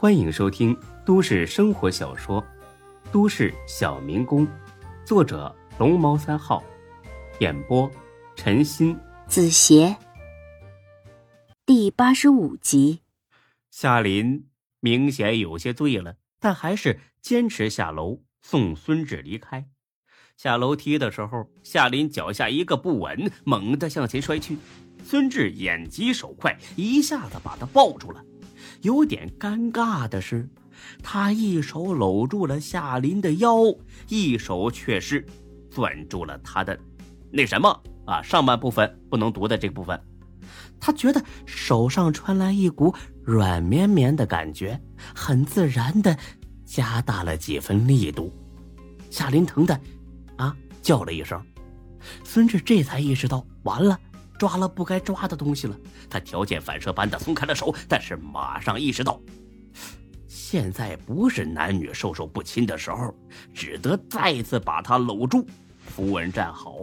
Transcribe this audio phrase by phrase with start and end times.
[0.00, 2.40] 欢迎收听都市生活小说
[3.12, 4.46] 《都市小民工》，
[5.04, 6.64] 作者龙猫三号，
[7.40, 7.90] 演播
[8.34, 9.94] 陈鑫、子邪，
[11.66, 13.00] 第八十五集。
[13.70, 14.48] 夏林
[14.80, 19.68] 明显有些醉了，但还是坚持下楼送孙志离开。
[20.34, 24.56] 下楼梯的时候，夏林脚下一个不稳，猛地向前摔去。
[25.04, 28.24] 孙志眼疾手快，一下子把他抱住了。
[28.82, 30.48] 有点尴尬的是，
[31.02, 33.56] 他一手搂住了夏林的腰，
[34.08, 35.24] 一手却是
[35.70, 36.78] 攥住了他的
[37.30, 40.00] 那什么啊，上半部分不能读的这部分。
[40.80, 44.80] 他觉得手上传来一股软绵绵的感觉，
[45.14, 46.16] 很自然的
[46.64, 48.32] 加大了几分力度。
[49.10, 49.78] 夏林疼的
[50.36, 51.40] 啊叫了一声，
[52.24, 53.98] 孙志这才意识到完了。
[54.40, 55.76] 抓了不该抓的东西了，
[56.08, 59.20] 他条件反射般的松开了手，但是马上意识到，
[60.26, 63.14] 现在不是男女授受不亲的时候，
[63.52, 65.46] 只得再次把他搂住，
[65.84, 66.78] 扶稳站好。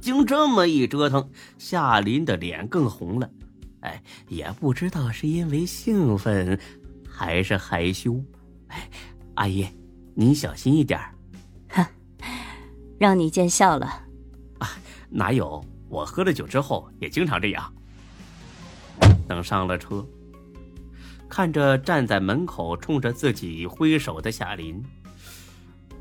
[0.00, 3.28] 经这么一折腾，夏林的脸更红了，
[3.80, 6.56] 哎，也不知道是因为兴奋，
[7.04, 8.14] 还是害羞。
[8.68, 8.88] 哎，
[9.34, 9.66] 阿姨，
[10.14, 11.00] 您小心一点。
[11.70, 11.84] 哼，
[12.96, 13.86] 让你见笑了。
[14.60, 14.70] 啊，
[15.10, 15.60] 哪有？
[15.94, 17.72] 我喝了酒之后也经常这样。
[19.28, 20.04] 等上了车，
[21.28, 24.82] 看着站在门口冲着自己挥手的夏林，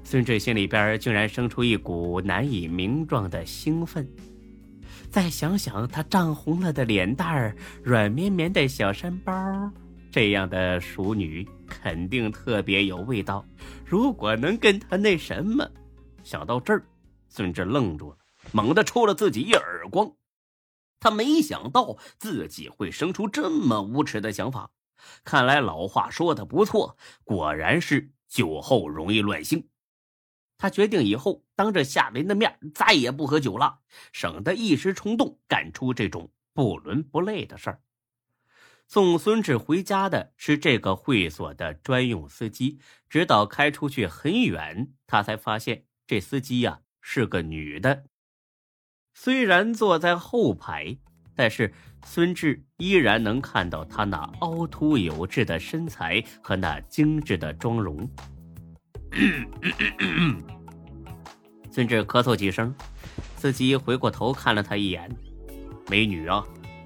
[0.04, 4.08] 孙志心里边竟然生出一股难以名状的兴奋。
[5.12, 9.72] 再想想他涨红了的脸蛋儿、软绵绵的小山包，
[10.10, 13.46] 这样的熟女肯定特别有味道。
[13.86, 15.70] 如果能跟他那什么，
[16.24, 16.84] 想到这儿，
[17.30, 18.18] 孙志愣住了。
[18.52, 20.16] 猛地抽了自己一耳光，
[21.00, 24.72] 他没想到自己会生出这么无耻的想法。
[25.24, 29.70] 看来老话说的不错，果然是酒后容易乱性。
[30.58, 33.80] 他决定以后当着夏林的面再也不喝酒了，
[34.14, 37.82] 省得一时冲动干出这种不伦不类的事儿。
[38.88, 48.06] 送孙志回家的是这个会所的专用司机，直到开出去很远，他才发现这司机呀是个女的。
[49.14, 50.98] 虽然坐在后排，
[51.36, 58.10] 但是孙志依然能看到他那凹凸有致的身材和那精致的妆容。
[61.72, 62.74] 孙志咳嗽几声，
[63.38, 65.10] 司机回过头看了他一眼
[65.90, 66.44] ：“美女啊，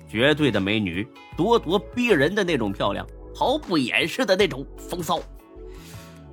[0.08, 5.20] 绝对的美女，咄咄逼人的那种漂亮，毫不掩饰的那种风骚，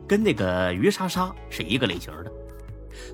[0.07, 2.33] 跟那个于莎莎是一个类型的。”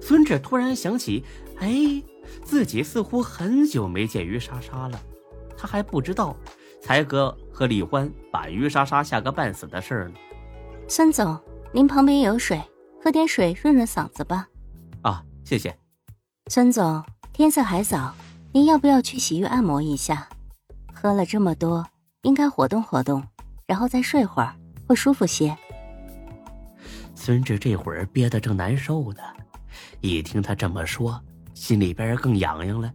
[0.01, 1.23] 孙志突然想起，
[1.59, 2.03] 哎。
[2.45, 5.01] 自己似乎很久没见于莎莎了，
[5.57, 6.37] 他还不知道
[6.81, 10.15] 才哥和李欢把于莎莎吓个半死的事儿呢。
[10.89, 11.39] 孙总，
[11.73, 12.61] 您旁边有水，
[13.03, 14.49] 喝点水润润嗓子吧。
[15.03, 15.77] 啊，谢谢。
[16.51, 18.15] 孙总，天色还早，
[18.53, 20.29] 您要不要去洗浴按摩一下？
[20.93, 21.87] 喝了这么多，
[22.23, 23.23] 应该活动活动，
[23.67, 24.55] 然后再睡会儿，
[24.87, 25.57] 会舒服些。
[27.15, 29.23] 孙志这会儿憋得正难受呢，
[30.01, 31.23] 一听他这么说。
[31.55, 32.93] 心里边更痒痒了，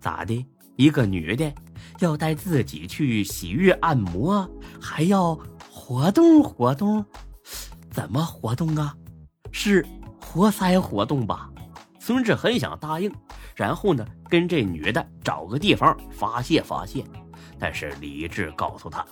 [0.00, 0.46] 咋的？
[0.76, 1.52] 一个女的
[2.00, 4.50] 要带自己去洗浴按摩，
[4.80, 5.38] 还要
[5.70, 7.04] 活动活动，
[7.90, 8.96] 怎么活动啊？
[9.52, 9.86] 是
[10.18, 11.50] 活塞活动吧？
[12.00, 13.12] 孙志很想答应，
[13.54, 17.04] 然后呢，跟这女的找个地方发泄发泄，
[17.58, 19.06] 但是理智告诉他，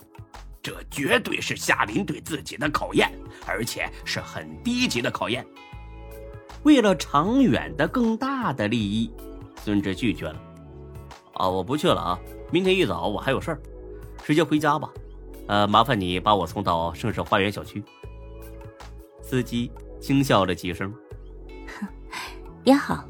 [0.63, 3.09] 这绝对是夏林对自己的考验，
[3.45, 5.45] 而且是很低级的考验。
[6.63, 9.11] 为了长远的、更大的利益，
[9.63, 10.35] 孙志拒绝了。
[11.33, 12.19] 啊，我不去了啊！
[12.51, 13.61] 明天一早我还有事儿，
[14.23, 14.89] 直接回家吧。
[15.47, 17.83] 呃，麻烦你把我送到盛世花园小区。
[19.21, 20.93] 司机轻笑了几声，
[21.79, 21.87] 哼，
[22.63, 23.05] 也好。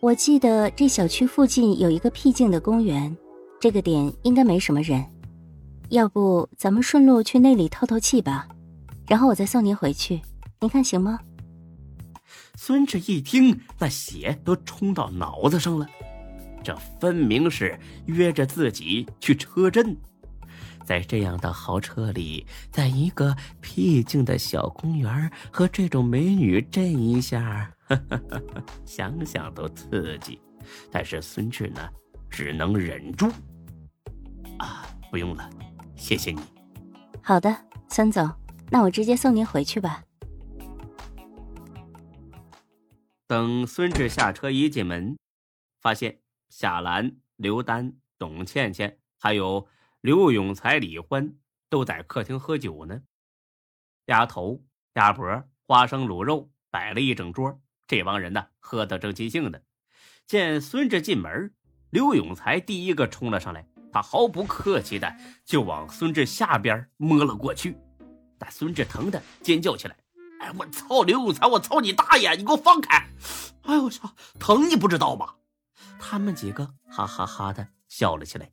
[0.00, 3.14] 我记得这小区附近有一个僻静的公园，
[3.60, 5.04] 这个点应该没什么人。
[5.90, 8.46] 要不咱们顺路去那里透透气吧，
[9.06, 10.22] 然后我再送您回去，
[10.60, 11.18] 您看行吗？
[12.56, 15.86] 孙志一听，那血都冲到脑子上了。
[16.62, 19.96] 这分明是约着自己去车震，
[20.84, 27.70] 在这样的豪车里，在一个僻静的小公园和这种美女震一下，
[28.86, 30.40] 想想都刺激。
[30.90, 31.86] 但是孙志呢，
[32.30, 33.30] 只能忍住。
[34.58, 35.50] 啊，不用了，
[35.96, 36.40] 谢谢你。
[37.20, 37.54] 好的，
[37.88, 38.30] 孙总，
[38.70, 40.02] 那我直接送您回去吧。
[43.34, 45.18] 等孙志下车一进门，
[45.80, 46.20] 发现
[46.50, 49.66] 夏兰、刘丹、董倩倩还有
[50.00, 51.34] 刘永才、李欢
[51.68, 53.02] 都在客厅喝酒呢。
[54.04, 57.60] 鸭头、鸭脖、花生卤肉摆了一整桌。
[57.88, 59.58] 这帮人呢，喝得正尽兴呢。
[60.24, 61.52] 见孙志进门，
[61.90, 65.12] 刘永才第一个冲了上来，他毫不客气的
[65.44, 67.76] 就往孙志下边摸了过去。
[68.38, 69.96] 但孙志疼的尖叫起来
[70.44, 71.02] ：“哎，我操！
[71.04, 72.32] 刘永才，我操你大爷！
[72.34, 72.98] 你给我放开！
[73.62, 75.34] 哎呦我操，疼你不知道吗？”
[75.98, 78.50] 他们几个哈哈哈的笑了起来。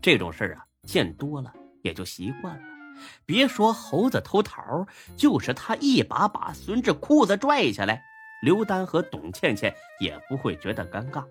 [0.00, 1.52] 这种事儿啊，见多了
[1.82, 2.62] 也就习惯了。
[3.26, 4.86] 别说猴子偷桃，
[5.18, 8.02] 就是他一把把孙志裤子拽下来，
[8.42, 11.22] 刘丹和董倩倩也不会觉得尴尬。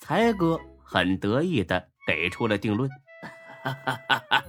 [0.00, 2.88] 才哥很得意的给出了定论
[3.62, 4.44] ：“哈哈哈哈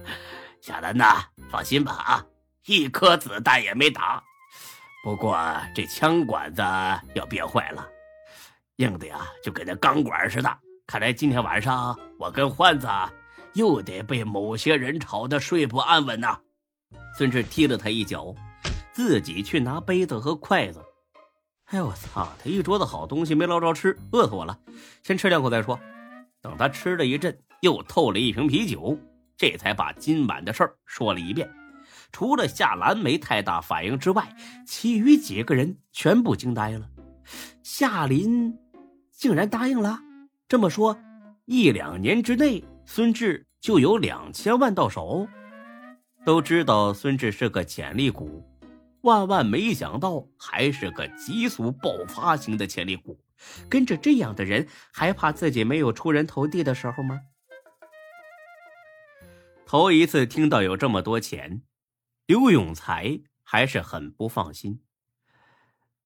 [0.62, 2.24] 小兰呐，放心吧啊，
[2.64, 4.24] 一颗子弹也没打。
[5.02, 5.38] 不过
[5.74, 6.62] 这枪管子
[7.14, 7.88] 要憋坏了，
[8.76, 10.58] 硬的呀，就跟那钢管似的。
[10.86, 12.88] 看来今天晚上我跟欢子
[13.54, 16.38] 又得被某些人吵得睡不安稳呐。”
[17.16, 18.34] 孙志踢了他一脚，
[18.92, 20.84] 自己去拿杯子和筷子。
[21.66, 22.28] 哎呦我操！
[22.42, 24.58] 他一桌子好东西没捞着吃，饿死我了。
[25.02, 25.78] 先吃两口再说。
[26.40, 28.98] 等他吃了一阵，又透了一瓶啤酒，
[29.36, 31.48] 这才把今晚的事儿说了一遍。
[32.10, 34.34] 除了夏兰没太大反应之外，
[34.66, 36.88] 其余几个人全部惊呆了。
[37.62, 38.56] 夏林
[39.12, 40.00] 竟然答应了。
[40.48, 40.98] 这么说，
[41.44, 45.28] 一两年之内，孙志就有两千万到手。
[46.24, 48.42] 都知道孙志是个潜力股，
[49.02, 53.18] 万万没想到还是个急速爆发型的潜力股。
[53.68, 57.20] 跟着这样的人，还怕自己没有出人头地的时候吗？
[59.64, 61.62] 头一次听到有这么多钱，
[62.28, 64.82] 刘永才还是很不放心。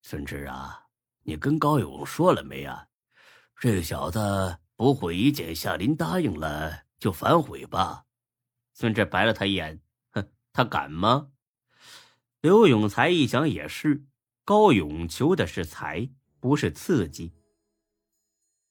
[0.03, 0.87] 孙志啊，
[1.25, 2.87] 你跟高勇说了没啊？
[3.59, 8.05] 这小子不会一见夏林答应了就反悔吧？
[8.73, 9.81] 孙志白了他一眼。
[10.13, 11.27] 哼他敢吗？
[12.41, 14.05] 刘永才一想也是，
[14.45, 16.09] 高勇求的是财，
[16.39, 17.33] 不是刺激。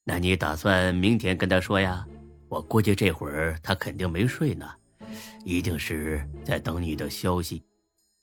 [0.05, 2.07] 那你打算明天跟他说呀？
[2.47, 4.73] 我估计这会儿他肯定没睡呢，
[5.43, 7.63] 一定是在等你的消息。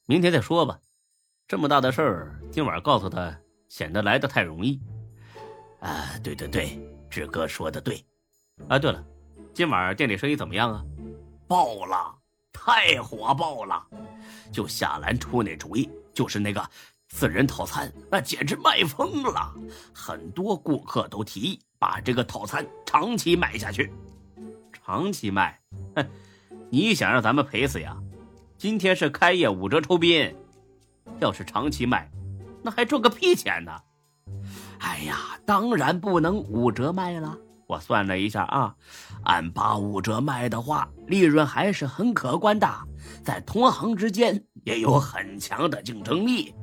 [0.07, 0.79] 明天再说吧，
[1.47, 3.39] 这么大的事儿，今晚告诉他
[3.69, 4.81] 显得来的太容易。
[5.81, 8.05] 啊，对对对，志哥说的对。
[8.69, 9.05] 啊，对了，
[9.55, 10.85] 今晚店里生意怎么样啊？
[11.47, 12.15] 爆了！
[12.53, 13.87] 太火爆了！
[14.51, 16.71] 就夏兰出那主意，就是那个
[17.09, 19.55] 四人套餐，那简直卖疯了。
[19.95, 23.93] 很多顾客都提议把这个套餐长期卖下去。
[24.73, 25.61] 长期卖？
[25.95, 26.07] 哼！
[26.71, 27.97] 你想让咱们赔死呀？
[28.59, 30.35] 今天是开业五折抽宾，
[31.21, 32.11] 要是长期卖，
[32.63, 33.73] 那还赚个屁钱呢！
[34.81, 37.39] 哎呀，当然不能五折卖了。
[37.67, 38.75] 我算了一下啊，
[39.25, 42.69] 按八五折卖的话，利润还是很可观的，
[43.23, 46.55] 在同行之间也有很强的竞争力。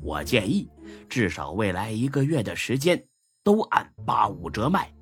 [0.00, 0.68] 我建议，
[1.08, 3.02] 至少未来一个月的时间
[3.42, 4.92] 都按八五折卖，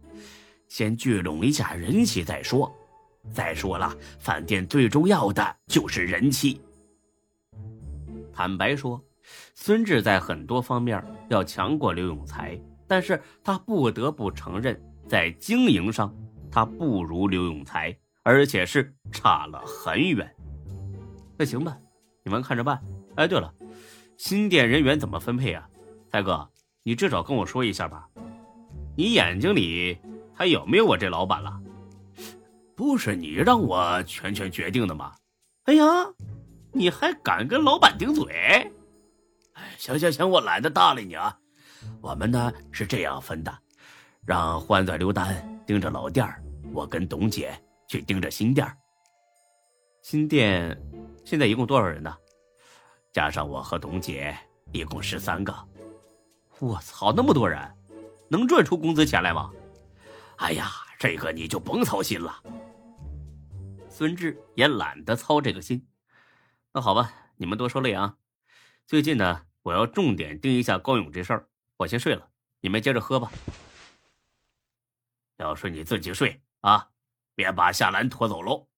[0.68, 2.74] 先聚拢一下人气再说。
[3.32, 6.60] 再说了，饭店最重要的就是人气。
[8.32, 9.02] 坦白说，
[9.54, 14.80] 孙志在很多方面要强过刘永才，但是他不得不承认。
[15.08, 16.12] 在经营上，
[16.50, 20.28] 他不如刘永才，而且是差了很远。
[21.38, 21.78] 那行吧，
[22.24, 22.82] 你们看着办。
[23.14, 23.54] 哎，对了，
[24.16, 25.68] 新店人员怎么分配啊？
[26.10, 26.50] 才哥，
[26.82, 28.08] 你至少跟我说一下吧。
[28.96, 29.98] 你眼睛里
[30.34, 31.60] 还有没有我这老板了？
[32.76, 35.14] 不是你让我全权决定的吗？
[35.64, 35.84] 哎呀，
[36.72, 38.70] 你还敢跟老板顶嘴？
[39.54, 41.34] 哎，行行行，我懒得搭理你啊。
[42.02, 43.58] 我们呢是这样分的。
[44.26, 46.26] 让欢子、刘丹盯着老店
[46.72, 48.70] 我跟董姐去盯着新店
[50.02, 50.76] 新店
[51.24, 52.14] 现在一共多少人呢？
[53.12, 54.36] 加上我和董姐，
[54.72, 55.54] 一共十三个。
[56.58, 57.58] 我操，那么多人，
[58.28, 59.50] 能赚出工资钱来吗？
[60.36, 62.42] 哎呀，这个你就甭操心了。
[63.96, 65.88] 孙志也懒得操这个心。
[66.74, 68.18] 那好吧，你们多受累啊。
[68.86, 71.48] 最近呢，我要重点盯一下高勇这事儿。
[71.78, 72.28] 我先睡了，
[72.60, 73.32] 你们接着喝吧。
[75.38, 76.90] 要睡你自己睡啊，
[77.34, 78.68] 别把夏兰拖走喽。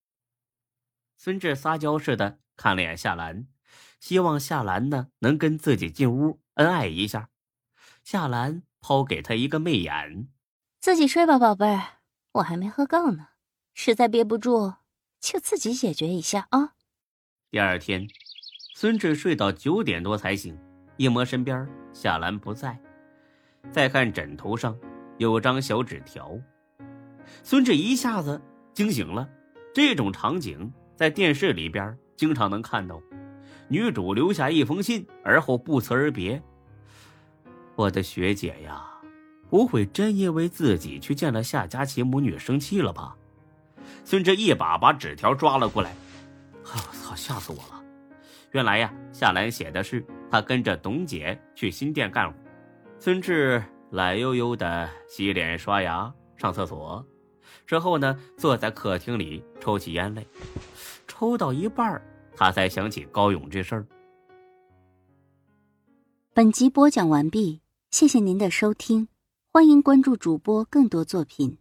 [1.16, 3.48] 孙志撒娇似的看了眼夏兰，
[3.98, 7.30] 希望夏兰呢能跟自己进屋恩爱一下。
[8.04, 10.28] 夏兰抛给他一个媚眼
[10.78, 11.98] ：“自己睡吧，宝贝儿，
[12.34, 13.30] 我还没喝够呢。
[13.74, 14.74] 实在憋不住，
[15.20, 16.74] 就自己解决一下啊。”
[17.50, 18.06] 第二天，
[18.74, 20.58] 孙志睡到九点多才醒，
[20.96, 22.78] 一摸身边夏兰不在，
[23.72, 24.78] 再看枕头上。
[25.16, 26.38] 有张小纸条，
[27.42, 28.40] 孙志一下子
[28.72, 29.28] 惊醒了。
[29.74, 33.02] 这种场景在电视里边经常能看到，
[33.66, 36.40] 女主留下一封信，而后不辞而别。
[37.74, 38.88] 我的学姐呀，
[39.50, 43.16] 不会真因为自己去见了夏佳琪母女生气了吧？
[44.04, 45.94] 孙志一把把纸条抓了过来，
[46.62, 47.84] 我操，吓死我了！
[48.52, 52.38] 原来呀，夏兰写的是他跟着董姐去新店干活。
[52.98, 56.12] 孙志懒悠悠的洗脸刷牙。
[56.36, 57.04] 上厕所
[57.66, 60.24] 之后呢，坐在客厅里抽起烟来，
[61.08, 62.00] 抽到一半
[62.36, 63.84] 他才想起高勇这事儿。
[66.32, 69.08] 本集播讲完毕，谢谢您的收听，
[69.52, 71.58] 欢迎关注主播更多作品。